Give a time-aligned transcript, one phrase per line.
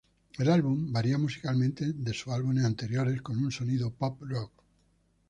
[0.39, 4.51] El álbum varía musicalmente de sus álbumes anteriores, con un sonido pop rock.